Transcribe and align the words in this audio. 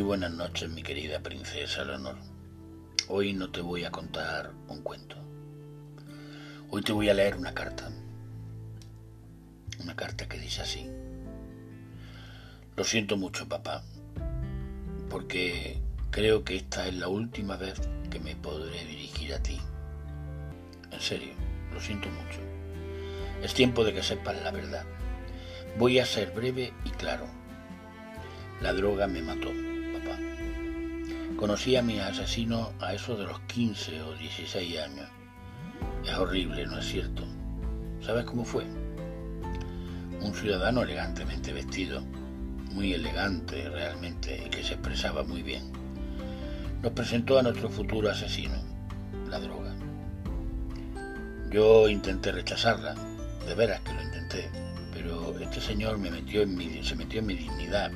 buenas 0.00 0.32
noches, 0.32 0.70
mi 0.70 0.82
querida 0.82 1.20
princesa 1.20 1.84
Leonor. 1.84 2.16
Hoy 3.08 3.34
no 3.34 3.50
te 3.50 3.60
voy 3.60 3.84
a 3.84 3.90
contar 3.90 4.52
un 4.68 4.80
cuento. 4.80 5.16
Hoy 6.70 6.80
te 6.80 6.92
voy 6.92 7.10
a 7.10 7.14
leer 7.14 7.36
una 7.36 7.52
carta. 7.52 7.90
Una 9.82 9.94
carta 9.94 10.26
que 10.26 10.38
dice 10.38 10.62
así. 10.62 10.88
Lo 12.74 12.84
siento 12.84 13.18
mucho, 13.18 13.48
papá, 13.48 13.82
porque 15.10 15.78
creo 16.10 16.44
que 16.44 16.56
esta 16.56 16.86
es 16.88 16.94
la 16.94 17.08
última 17.08 17.56
vez 17.56 17.80
que 18.10 18.18
me 18.18 18.34
podré 18.34 18.84
dirigir 18.84 19.34
a 19.34 19.42
ti. 19.42 19.60
En 20.90 21.00
serio, 21.00 21.34
lo 21.72 21.80
siento 21.80 22.08
mucho. 22.08 22.40
Es 23.42 23.52
tiempo 23.52 23.84
de 23.84 23.92
que 23.92 24.02
sepas 24.02 24.42
la 24.42 24.52
verdad. 24.52 24.84
Voy 25.78 25.98
a 25.98 26.06
ser 26.06 26.32
breve 26.32 26.72
y 26.84 26.90
claro. 26.90 27.26
La 28.60 28.72
droga 28.72 29.06
me 29.06 29.22
mató. 29.22 29.50
Conocí 31.42 31.74
a 31.74 31.82
mi 31.82 31.98
asesino 31.98 32.70
a 32.78 32.94
eso 32.94 33.16
de 33.16 33.24
los 33.24 33.40
15 33.40 34.00
o 34.02 34.14
16 34.14 34.78
años. 34.78 35.08
Es 36.04 36.14
horrible, 36.14 36.64
¿no 36.66 36.78
es 36.78 36.86
cierto? 36.86 37.24
¿Sabes 38.00 38.26
cómo 38.26 38.44
fue? 38.44 38.62
Un 40.20 40.32
ciudadano 40.36 40.82
elegantemente 40.82 41.52
vestido, 41.52 42.00
muy 42.70 42.92
elegante 42.92 43.68
realmente 43.68 44.40
y 44.46 44.50
que 44.50 44.62
se 44.62 44.74
expresaba 44.74 45.24
muy 45.24 45.42
bien. 45.42 45.72
Nos 46.80 46.92
presentó 46.92 47.40
a 47.40 47.42
nuestro 47.42 47.68
futuro 47.68 48.08
asesino, 48.08 48.62
la 49.28 49.40
droga. 49.40 49.74
Yo 51.50 51.88
intenté 51.88 52.30
rechazarla, 52.30 52.94
de 53.48 53.54
veras 53.56 53.80
que 53.80 53.94
lo 53.94 54.00
intenté, 54.00 54.48
pero 54.92 55.36
este 55.40 55.60
señor 55.60 55.98
me 55.98 56.12
metió 56.12 56.42
en 56.42 56.54
mi, 56.56 56.84
se 56.84 56.94
metió 56.94 57.18
en 57.18 57.26
mi 57.26 57.34
dignidad, 57.34 57.90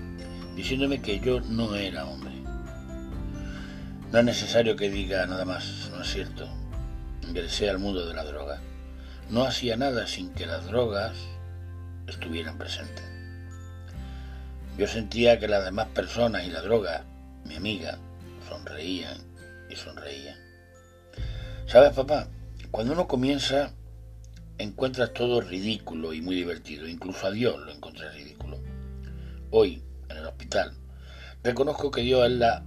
diciéndome 0.56 1.01
que 1.01 1.21
yo 1.21 1.41
no 1.43 1.77
era 1.77 2.06
hombre. 2.06 2.36
No 4.12 4.21
es 4.21 4.25
necesario 4.25 4.77
que 4.77 4.89
diga 4.89 5.27
nada 5.27 5.45
más, 5.45 5.91
¿no 5.93 6.03
es 6.03 6.09
cierto? 6.09 6.49
Ingresé 7.23 7.69
al 7.69 7.81
mundo 7.81 8.07
de 8.07 8.15
la 8.15 8.25
droga. 8.25 8.61
No 9.31 9.45
hacía 9.45 9.77
nada 9.77 10.07
sin 10.07 10.33
que 10.33 10.47
las 10.47 10.67
drogas 10.67 11.17
estuvieran 12.07 12.57
presentes. 12.57 13.05
Yo 14.79 14.87
sentía 14.87 15.41
que 15.41 15.49
las 15.49 15.65
demás 15.65 15.89
personas 15.89 16.45
y 16.45 16.51
la 16.51 16.62
droga, 16.62 17.05
mi 17.45 17.57
amiga, 17.57 17.99
sonreían 18.49 19.19
y 19.69 19.75
sonreían. 19.75 20.39
¿Sabes, 21.67 21.93
papá? 21.93 22.29
Cuando 22.71 22.93
uno 22.93 23.09
comienza, 23.09 23.73
encuentras 24.59 25.12
todo 25.15 25.41
ridículo 25.41 26.12
y 26.12 26.21
muy 26.21 26.37
divertido. 26.37 26.87
Incluso 26.87 27.27
a 27.27 27.33
Dios 27.33 27.59
lo 27.59 27.73
encontré 27.73 28.09
ridículo. 28.12 28.61
Hoy, 29.51 29.83
en 30.09 30.19
el 30.19 30.27
hospital, 30.27 30.75
reconozco 31.43 31.91
que 31.91 32.03
Dios 32.03 32.25
es 32.27 32.33
la, 32.33 32.62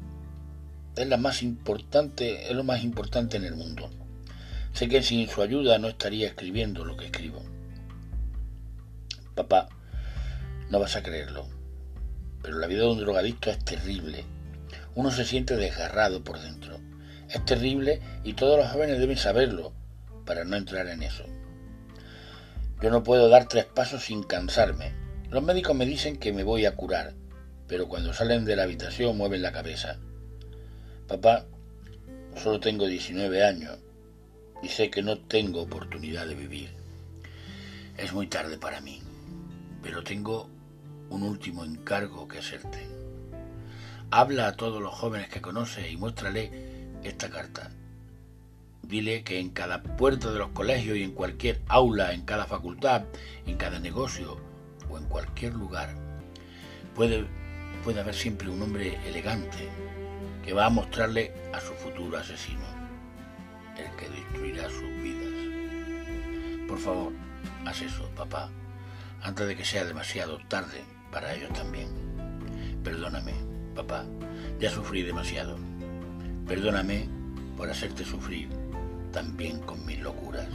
es 1.00 1.08
la 1.08 1.16
más 1.16 1.44
importante, 1.44 2.50
es 2.50 2.56
lo 2.56 2.66
más 2.66 2.84
importante 2.84 3.38
en 3.38 3.46
el 3.46 3.56
mundo. 3.56 3.90
Sé 4.74 4.90
que 4.90 5.02
sin 5.02 5.30
su 5.30 5.42
ayuda 5.42 5.80
no 5.80 5.88
estaría 5.88 6.28
escribiendo 6.28 6.84
lo 6.84 6.98
que 6.98 7.06
escribo. 7.06 7.42
Papá, 9.34 9.70
no 10.70 10.78
vas 10.78 10.98
a 10.98 11.04
creerlo, 11.04 11.48
pero 12.44 12.60
la 12.60 12.68
vida 12.68 12.82
de 12.82 12.90
un 12.90 13.00
drogadicto 13.00 13.50
es 13.50 13.64
terrible. 13.64 14.26
Uno 14.94 15.10
se 15.10 15.24
siente 15.24 15.56
desgarrado 15.56 16.22
por 16.22 16.38
dentro. 16.42 16.78
Es 17.30 17.46
terrible 17.46 18.02
y 18.26 18.34
todos 18.34 18.58
los 18.58 18.70
jóvenes 18.70 19.00
deben 19.00 19.18
saberlo 19.18 19.72
para 20.26 20.44
no 20.44 20.58
entrar 20.58 20.88
en 20.88 21.02
eso. 21.02 21.24
Yo 22.82 22.90
no 22.90 23.04
puedo 23.04 23.30
dar 23.30 23.48
tres 23.48 23.66
pasos 23.66 24.04
sin 24.04 24.24
cansarme. 24.24 24.94
Los 25.30 25.44
médicos 25.44 25.78
me 25.78 25.86
dicen 25.86 26.18
que 26.18 26.34
me 26.34 26.44
voy 26.44 26.66
a 26.66 26.76
curar, 26.76 27.14
pero 27.68 27.88
cuando 27.88 28.14
salen 28.14 28.44
de 28.44 28.58
la 28.58 28.64
habitación 28.64 29.16
mueven 29.16 29.42
la 29.42 29.54
cabeza. 29.54 29.98
Papá, 31.10 31.44
solo 32.36 32.60
tengo 32.60 32.86
19 32.86 33.44
años 33.44 33.80
y 34.62 34.68
sé 34.68 34.92
que 34.92 35.02
no 35.02 35.18
tengo 35.18 35.64
oportunidad 35.64 36.28
de 36.28 36.36
vivir. 36.36 36.70
Es 37.98 38.14
muy 38.14 38.28
tarde 38.28 38.60
para 38.60 38.80
mí, 38.80 39.02
pero 39.82 40.04
tengo 40.04 40.48
un 41.10 41.24
último 41.24 41.66
encargo 41.66 42.28
que 42.28 42.38
hacerte. 42.38 42.88
Habla 44.12 44.50
a 44.50 44.56
todos 44.56 44.84
los 44.84 44.94
jóvenes 44.94 45.30
que 45.30 45.42
conoces 45.42 45.92
y 45.92 45.98
muéstrale 45.98 46.52
esta 47.04 47.32
carta. 47.32 47.72
Dile 48.84 49.24
que 49.24 49.40
en 49.40 49.50
cada 49.50 49.82
puerta 49.82 50.32
de 50.32 50.38
los 50.38 50.50
colegios 50.50 50.96
y 50.96 51.02
en 51.02 51.14
cualquier 51.14 51.60
aula, 51.70 52.14
en 52.14 52.22
cada 52.22 52.46
facultad, 52.46 53.06
en 53.48 53.58
cada 53.58 53.80
negocio 53.80 54.38
o 54.92 55.00
en 55.00 55.06
cualquier 55.06 55.56
lugar, 55.56 55.96
puede, 56.94 57.26
puede 57.84 58.00
haber 58.00 58.14
siempre 58.14 58.48
un 58.48 58.62
hombre 58.62 59.00
elegante 59.08 59.70
que 60.50 60.56
va 60.56 60.66
a 60.66 60.70
mostrarle 60.72 61.32
a 61.54 61.62
su 61.62 61.74
futuro 61.74 62.18
asesino, 62.18 62.66
el 63.78 63.96
que 63.98 64.10
destruirá 64.10 64.68
sus 64.68 64.90
vidas. 65.04 66.68
Por 66.68 66.80
favor, 66.80 67.14
haz 67.68 67.84
eso, 67.84 68.10
papá, 68.16 68.50
antes 69.22 69.48
de 69.48 69.56
que 69.56 69.64
sea 69.64 69.86
demasiado 69.86 70.40
tarde 70.48 70.84
para 71.12 71.36
ellos 71.36 71.54
también. 71.54 71.90
Perdóname, 72.84 73.36
papá, 73.76 74.06
ya 74.60 74.72
sufrí 74.72 75.04
demasiado. 75.04 75.56
Perdóname 76.48 77.08
por 77.56 77.70
hacerte 77.70 78.04
sufrir 78.04 78.50
también 79.12 79.60
con 79.60 79.86
mis 79.86 80.00
locuras. 80.00 80.50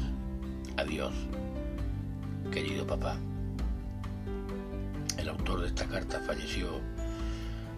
Adiós, 0.76 1.14
querido 2.50 2.84
papá. 2.84 3.16
El 5.18 5.28
autor 5.28 5.60
de 5.60 5.68
esta 5.68 5.86
carta 5.86 6.18
falleció 6.26 6.80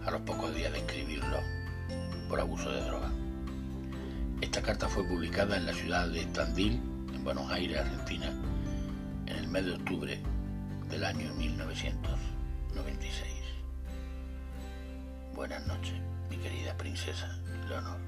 a 0.07 0.11
los 0.13 0.23
pocos 0.23 0.55
días 0.55 0.73
de 0.73 0.79
escribirlo 0.79 1.66
por 2.29 2.41
abuso 2.41 2.71
de 2.71 2.81
droga. 2.83 3.11
Esta 4.41 4.63
carta 4.63 4.89
fue 4.89 5.05
publicada 5.05 5.57
en 5.57 5.67
la 5.67 5.73
ciudad 5.73 6.09
de 6.09 6.25
Tandil, 6.27 6.81
en 7.15 7.25
Buenos 7.25 7.51
Aires, 7.51 7.79
Argentina, 7.81 8.33
en 9.27 9.37
el 9.37 9.49
mes 9.49 9.67
de 9.67 9.75
octubre 9.75 10.21
del 10.91 11.05
año 11.05 11.33
1996. 11.35 13.33
Buenas 15.35 15.67
noches, 15.67 15.95
mi 16.31 16.37
querida 16.37 16.77
princesa 16.77 17.39
Leonor. 17.69 17.99